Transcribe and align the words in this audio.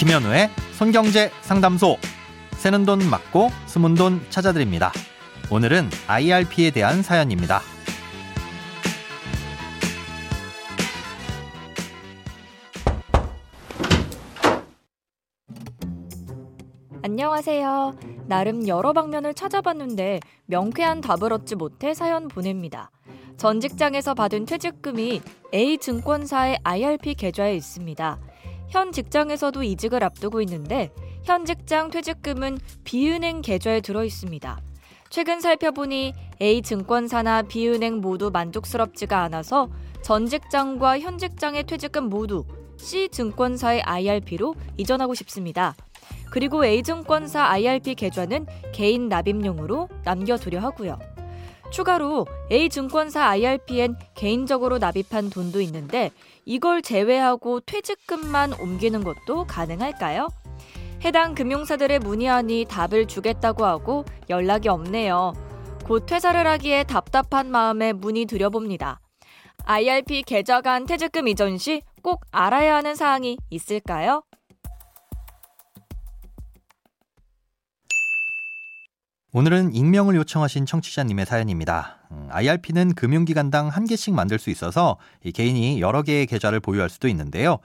김현우의 0.00 0.48
손경제 0.72 1.30
상담소. 1.42 1.98
새는 2.52 2.86
돈 2.86 3.00
맞고 3.10 3.50
숨은 3.66 3.96
돈 3.96 4.22
찾아드립니다. 4.30 4.92
오늘은 5.50 5.90
IRP에 6.06 6.70
대한 6.70 7.02
사연입니다. 7.02 7.60
안녕하세요. 17.02 17.94
나름 18.26 18.66
여러 18.66 18.94
방면을 18.94 19.34
찾아봤는데 19.34 20.20
명쾌한 20.46 21.02
답을 21.02 21.30
얻지 21.30 21.56
못해 21.56 21.92
사연 21.92 22.28
보냅니다. 22.28 22.90
전 23.36 23.60
직장에서 23.60 24.14
받은 24.14 24.46
퇴직금이 24.46 25.20
A 25.52 25.76
증권사의 25.76 26.60
IRP 26.64 27.16
계좌에 27.16 27.54
있습니다. 27.54 28.18
현 28.70 28.92
직장에서도 28.92 29.62
이직을 29.62 30.02
앞두고 30.02 30.40
있는데 30.42 30.90
현 31.24 31.44
직장 31.44 31.90
퇴직금은 31.90 32.58
비은행 32.84 33.42
계좌에 33.42 33.80
들어 33.80 34.04
있습니다. 34.04 34.58
최근 35.10 35.40
살펴보니 35.40 36.14
A 36.40 36.62
증권사나 36.62 37.42
B은행 37.42 38.00
모두 38.00 38.30
만족스럽지가 38.30 39.22
않아서 39.24 39.68
전 40.02 40.26
직장과 40.26 41.00
현 41.00 41.18
직장의 41.18 41.64
퇴직금 41.64 42.08
모두 42.08 42.44
C 42.76 43.08
증권사의 43.10 43.82
IRP로 43.82 44.54
이전하고 44.78 45.14
싶습니다. 45.14 45.74
그리고 46.30 46.64
A증권사 46.64 47.44
IRP 47.44 47.96
계좌는 47.96 48.46
개인 48.72 49.08
납입용으로 49.08 49.88
남겨두려 50.04 50.60
하고요. 50.60 50.98
추가로 51.70 52.26
A증권사 52.50 53.24
IRP엔 53.28 53.96
개인적으로 54.14 54.78
납입한 54.78 55.30
돈도 55.30 55.60
있는데 55.62 56.10
이걸 56.44 56.82
제외하고 56.82 57.60
퇴직금만 57.60 58.54
옮기는 58.54 59.04
것도 59.04 59.46
가능할까요? 59.46 60.28
해당 61.04 61.34
금융사들의 61.34 62.00
문의하니 62.00 62.66
답을 62.68 63.06
주겠다고 63.06 63.64
하고 63.64 64.04
연락이 64.28 64.68
없네요. 64.68 65.32
곧 65.84 66.06
퇴사를 66.06 66.46
하기에 66.46 66.84
답답한 66.84 67.50
마음에 67.50 67.92
문의 67.92 68.26
드려봅니다. 68.26 69.00
IRP 69.64 70.22
계좌 70.22 70.60
간 70.60 70.86
퇴직금 70.86 71.28
이전 71.28 71.56
시 71.58 71.82
꼭 72.02 72.22
알아야 72.30 72.76
하는 72.76 72.94
사항이 72.94 73.38
있을까요? 73.50 74.22
오늘은 79.32 79.74
익명을 79.74 80.16
요청하신 80.16 80.66
청취자님의 80.66 81.24
사연입니다. 81.24 81.98
음, 82.10 82.26
IRP는 82.30 82.94
금융기관당 82.94 83.68
한 83.68 83.86
개씩 83.86 84.12
만들 84.12 84.40
수 84.40 84.50
있어서 84.50 84.96
개인이 85.34 85.80
여러 85.80 86.02
개의 86.02 86.26
계좌를 86.26 86.58
보유할 86.58 86.90
수도 86.90 87.06
있는데요. 87.06 87.58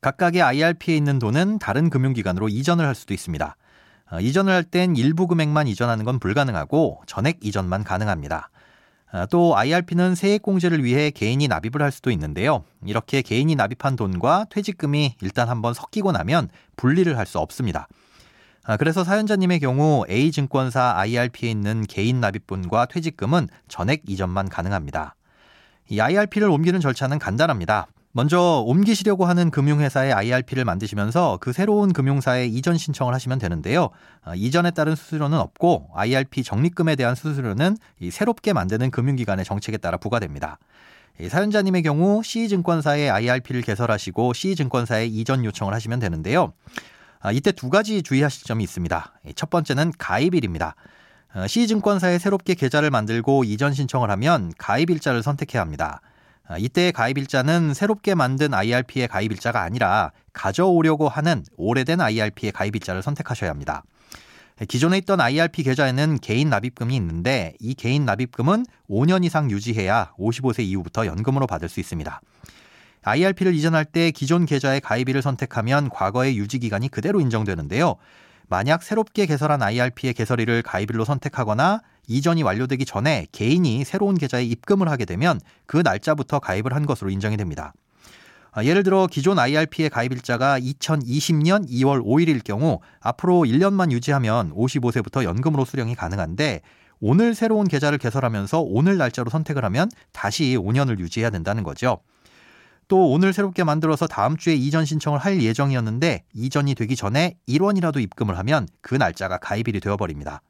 각각의 0.00 0.42
IRP에 0.42 0.96
있는 0.96 1.18
돈은 1.18 1.58
다른 1.58 1.90
금융기관으로 1.90 2.48
이전을 2.48 2.86
할 2.86 2.94
수도 2.94 3.14
있습니다. 3.14 3.56
어, 4.12 4.20
이전을 4.20 4.52
할 4.52 4.62
땐 4.62 4.94
일부 4.94 5.26
금액만 5.26 5.66
이전하는 5.66 6.04
건 6.04 6.20
불가능하고 6.20 7.02
전액 7.06 7.38
이전만 7.42 7.82
가능합니다. 7.82 8.50
어, 9.12 9.26
또 9.28 9.56
IRP는 9.56 10.14
세액공제를 10.14 10.84
위해 10.84 11.10
개인이 11.10 11.48
납입을 11.48 11.82
할 11.82 11.90
수도 11.90 12.12
있는데요. 12.12 12.62
이렇게 12.86 13.22
개인이 13.22 13.52
납입한 13.56 13.96
돈과 13.96 14.46
퇴직금이 14.50 15.16
일단 15.20 15.48
한번 15.48 15.74
섞이고 15.74 16.12
나면 16.12 16.48
분리를 16.76 17.18
할 17.18 17.26
수 17.26 17.40
없습니다. 17.40 17.88
아, 18.68 18.76
그래서 18.76 19.02
사연자님의 19.02 19.60
경우 19.60 20.04
A증권사 20.10 20.92
IRP에 20.98 21.50
있는 21.50 21.86
개인 21.86 22.20
납입분과 22.20 22.84
퇴직금은 22.84 23.48
전액 23.66 24.02
이전만 24.06 24.50
가능합니다. 24.50 25.14
이 25.88 25.98
IRP를 25.98 26.50
옮기는 26.50 26.78
절차는 26.78 27.18
간단합니다. 27.18 27.86
먼저 28.12 28.62
옮기시려고 28.66 29.24
하는 29.24 29.50
금융회사의 29.50 30.12
IRP를 30.12 30.66
만드시면서 30.66 31.38
그 31.40 31.54
새로운 31.54 31.94
금융사에 31.94 32.44
이전 32.44 32.76
신청을 32.76 33.14
하시면 33.14 33.38
되는데요. 33.38 33.88
아, 34.22 34.34
이전에 34.34 34.72
따른 34.72 34.94
수수료는 34.94 35.38
없고 35.38 35.88
IRP 35.94 36.42
적립금에 36.42 36.94
대한 36.94 37.14
수수료는 37.14 37.78
새롭게 38.10 38.52
만드는 38.52 38.90
금융기관의 38.90 39.46
정책에 39.46 39.78
따라 39.78 39.96
부과됩니다. 39.96 40.58
사연자님의 41.26 41.84
경우 41.84 42.22
C증권사의 42.22 43.08
IRP를 43.08 43.62
개설하시고 43.62 44.34
C증권사에 44.34 45.06
이전 45.06 45.46
요청을 45.46 45.72
하시면 45.72 46.00
되는데요. 46.00 46.52
아, 47.20 47.32
이때 47.32 47.52
두 47.52 47.68
가지 47.68 48.02
주의하실 48.02 48.44
점이 48.44 48.62
있습니다. 48.64 49.12
첫 49.34 49.50
번째는 49.50 49.92
가입일입니다. 49.98 50.74
어, 51.34 51.46
C증권사에 51.46 52.18
새롭게 52.18 52.54
계좌를 52.54 52.90
만들고 52.90 53.44
이전 53.44 53.74
신청을 53.74 54.10
하면 54.10 54.52
가입일자를 54.58 55.22
선택해야 55.22 55.60
합니다. 55.60 56.00
아, 56.46 56.56
이때 56.58 56.92
가입일자는 56.92 57.74
새롭게 57.74 58.14
만든 58.14 58.54
IRP의 58.54 59.08
가입일자가 59.08 59.60
아니라 59.60 60.12
가져오려고 60.32 61.08
하는 61.08 61.44
오래된 61.56 62.00
IRP의 62.00 62.52
가입일자를 62.52 63.02
선택하셔야 63.02 63.50
합니다. 63.50 63.82
기존에 64.66 64.98
있던 64.98 65.20
IRP 65.20 65.62
계좌에는 65.62 66.18
개인 66.18 66.50
납입금이 66.50 66.96
있는데 66.96 67.54
이 67.60 67.74
개인 67.74 68.04
납입금은 68.04 68.64
5년 68.90 69.24
이상 69.24 69.50
유지해야 69.50 70.12
55세 70.18 70.64
이후부터 70.64 71.06
연금으로 71.06 71.46
받을 71.46 71.68
수 71.68 71.78
있습니다. 71.78 72.20
IRP를 73.08 73.54
이전할 73.54 73.86
때 73.86 74.10
기존 74.10 74.44
계좌의 74.44 74.82
가입일을 74.82 75.22
선택하면 75.22 75.88
과거의 75.88 76.36
유지 76.36 76.58
기간이 76.58 76.88
그대로 76.88 77.20
인정되는데요. 77.20 77.96
만약 78.48 78.82
새롭게 78.82 79.24
개설한 79.26 79.62
IRP의 79.62 80.12
개설일을 80.12 80.62
가입일로 80.62 81.04
선택하거나 81.06 81.80
이전이 82.06 82.42
완료되기 82.42 82.84
전에 82.84 83.26
개인이 83.32 83.84
새로운 83.84 84.16
계좌에 84.16 84.44
입금을 84.44 84.88
하게 84.88 85.06
되면 85.06 85.40
그 85.66 85.78
날짜부터 85.78 86.38
가입을 86.38 86.74
한 86.74 86.84
것으로 86.84 87.10
인정이 87.10 87.36
됩니다. 87.36 87.72
아, 88.52 88.64
예를 88.64 88.82
들어 88.82 89.06
기존 89.06 89.38
IRP의 89.38 89.88
가입일자가 89.90 90.58
2020년 90.58 91.68
2월 91.68 92.04
5일일 92.04 92.44
경우 92.44 92.80
앞으로 93.00 93.42
1년만 93.42 93.90
유지하면 93.90 94.52
55세부터 94.54 95.24
연금으로 95.24 95.64
수령이 95.64 95.94
가능한데 95.94 96.60
오늘 97.00 97.34
새로운 97.34 97.68
계좌를 97.68 97.96
개설하면서 97.98 98.60
오늘 98.60 98.96
날짜로 98.98 99.30
선택을 99.30 99.64
하면 99.64 99.88
다시 100.12 100.56
5년을 100.58 100.98
유지해야 100.98 101.30
된다는 101.30 101.62
거죠. 101.62 102.00
또 102.88 103.10
오늘 103.10 103.34
새롭게 103.34 103.64
만들어서 103.64 104.06
다음 104.06 104.36
주에 104.36 104.54
이전 104.54 104.86
신청을 104.86 105.18
할 105.18 105.42
예정이었는데 105.42 106.24
이전이 106.34 106.74
되기 106.74 106.96
전에 106.96 107.36
1원이라도 107.46 108.00
입금을 108.00 108.38
하면 108.38 108.66
그 108.80 108.94
날짜가 108.94 109.38
가입일이 109.38 109.80
되어버립니다. 109.80 110.40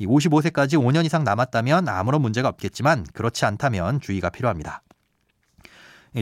55세까지 0.00 0.74
5년 0.74 1.04
이상 1.04 1.24
남았다면 1.24 1.88
아무런 1.88 2.22
문제가 2.22 2.48
없겠지만 2.48 3.06
그렇지 3.12 3.44
않다면 3.44 4.00
주의가 4.00 4.30
필요합니다. 4.30 4.82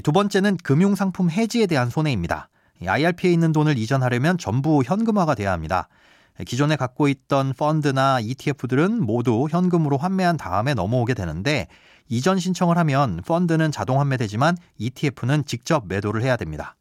두 0.03 0.11
번째는 0.13 0.57
금융상품 0.59 1.31
해지에 1.31 1.67
대한 1.67 1.89
손해입니다. 1.89 2.49
IRP에 2.85 3.33
있는 3.33 3.53
돈을 3.53 3.79
이전하려면 3.79 4.39
전부 4.39 4.83
현금화가 4.85 5.37
돼야 5.37 5.53
합니다. 5.53 5.89
기존에 6.43 6.75
갖고 6.77 7.07
있던 7.07 7.53
펀드나 7.53 8.19
ETF들은 8.21 9.05
모두 9.05 9.47
현금으로 9.49 9.99
환매한 9.99 10.37
다음에 10.37 10.75
넘어오게 10.75 11.15
되는데 11.15 11.69
이전 12.09 12.39
신청을 12.39 12.77
하면 12.79 13.23
펀드는 13.25 13.71
자동 13.71 14.01
환매되지만 14.01 14.57
ETF는 14.79 15.45
직접 15.45 15.87
매도를 15.87 16.23
해야 16.23 16.37
됩니다. 16.37 16.77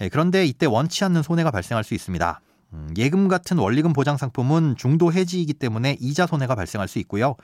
예, 0.00 0.08
그런데 0.08 0.44
이때 0.44 0.66
원치 0.66 1.04
않는 1.04 1.22
손해가 1.22 1.50
발생할 1.50 1.84
수 1.84 1.94
있습니다. 1.94 2.40
음, 2.74 2.94
예금 2.98 3.28
같은 3.28 3.58
원리금 3.58 3.92
보장 3.92 4.16
상품은 4.16 4.76
중도 4.76 5.12
해지이기 5.12 5.54
때문에 5.54 5.96
이자 6.00 6.26
손해가 6.26 6.54
발생할 6.54 6.88
수 6.88 6.98
있고요. 6.98 7.36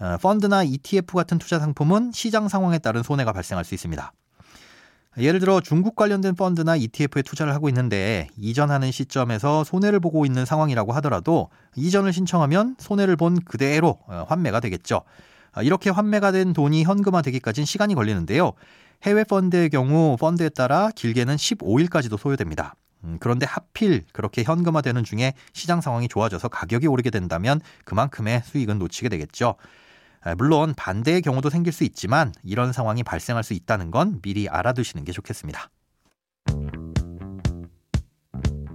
어, 0.00 0.16
펀드나 0.20 0.64
ETF 0.64 1.14
같은 1.14 1.38
투자 1.38 1.60
상품은 1.60 2.10
시장 2.12 2.48
상황에 2.48 2.78
따른 2.78 3.04
손해가 3.04 3.32
발생할 3.32 3.64
수 3.64 3.74
있습니다. 3.74 4.12
예를 5.16 5.38
들어 5.38 5.60
중국 5.60 5.94
관련된 5.94 6.34
펀드나 6.34 6.74
ETF에 6.74 7.22
투자를 7.22 7.54
하고 7.54 7.68
있는데 7.68 8.26
이전하는 8.36 8.90
시점에서 8.90 9.62
손해를 9.62 10.00
보고 10.00 10.26
있는 10.26 10.44
상황이라고 10.44 10.92
하더라도 10.94 11.50
이전을 11.76 12.12
신청하면 12.12 12.76
손해를 12.78 13.16
본 13.16 13.40
그대로 13.44 13.98
어, 14.06 14.24
환매가 14.28 14.60
되겠죠. 14.60 15.02
아, 15.52 15.62
이렇게 15.62 15.90
환매가 15.90 16.32
된 16.32 16.52
돈이 16.52 16.82
현금화되기까지는 16.82 17.64
시간이 17.64 17.94
걸리는데요. 17.94 18.52
해외 19.04 19.22
펀드의 19.22 19.70
경우 19.70 20.16
펀드에 20.16 20.48
따라 20.48 20.90
길게는 20.94 21.36
15일까지도 21.36 22.18
소요됩니다. 22.18 22.74
음, 23.04 23.18
그런데 23.20 23.46
하필 23.46 24.02
그렇게 24.12 24.42
현금화되는 24.42 25.04
중에 25.04 25.34
시장 25.52 25.80
상황이 25.80 26.08
좋아져서 26.08 26.48
가격이 26.48 26.88
오르게 26.88 27.10
된다면 27.10 27.60
그만큼의 27.84 28.42
수익은 28.44 28.78
놓치게 28.78 29.10
되겠죠. 29.10 29.54
아, 30.24 30.34
물론 30.34 30.74
반대의 30.74 31.20
경우도 31.22 31.50
생길 31.50 31.72
수 31.72 31.84
있지만 31.84 32.32
이런 32.42 32.72
상황이 32.72 33.02
발생할 33.02 33.44
수 33.44 33.52
있다는 33.52 33.90
건 33.90 34.20
미리 34.22 34.48
알아두시는 34.48 35.04
게 35.04 35.12
좋겠습니다. 35.12 35.70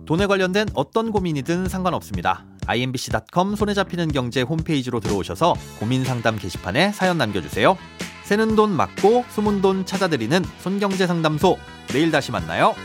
돈에 0.06 0.26
관련된 0.26 0.68
어떤 0.74 1.12
고민이든 1.12 1.68
상관없습니다. 1.68 2.46
imbc.com 2.66 3.56
손에 3.56 3.74
잡히는 3.74 4.12
경제 4.12 4.42
홈페이지로 4.42 5.00
들어오셔서 5.00 5.56
고민 5.80 6.04
상담 6.04 6.38
게시판에 6.38 6.92
사연 6.92 7.18
남겨주세요. 7.18 7.78
새는 8.24 8.56
돈 8.56 8.72
맞고 8.72 9.26
숨은 9.30 9.62
돈 9.62 9.86
찾아드리는 9.86 10.44
손경제 10.60 11.08
상담소. 11.08 11.58
내일 11.88 12.12
다시 12.12 12.32
만나요. 12.32 12.76